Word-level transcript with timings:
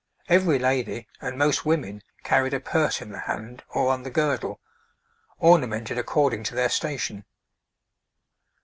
Every 0.29 0.57
lady 0.57 1.07
and 1.21 1.37
most 1.37 1.63
women 1.63 2.01
carried 2.23 2.55
a 2.55 2.59
purse 2.59 3.01
in 3.03 3.11
the 3.11 3.19
hand 3.19 3.61
or 3.69 3.89
on 3.91 4.01
the 4.01 4.09
girdle, 4.09 4.59
ornamented 5.37 5.99
according 5.99 6.43
to 6.45 6.55
their 6.55 6.69
station. 6.69 7.23